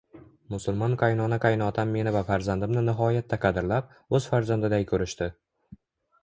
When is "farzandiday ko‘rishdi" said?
4.33-5.31